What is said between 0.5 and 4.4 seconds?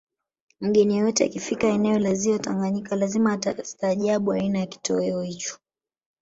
Mgeni yeyote akifika eneo la ziwa Tanganyika lazima atastahajabu